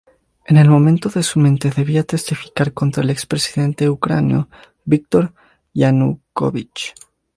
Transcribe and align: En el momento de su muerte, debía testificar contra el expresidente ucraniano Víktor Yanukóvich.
En 0.45 0.57
el 0.57 0.67
momento 0.67 1.09
de 1.09 1.21
su 1.21 1.39
muerte, 1.39 1.69
debía 1.69 2.03
testificar 2.03 2.73
contra 2.73 3.03
el 3.03 3.11
expresidente 3.11 3.87
ucraniano 3.87 4.49
Víktor 4.83 5.31
Yanukóvich. 5.75 6.95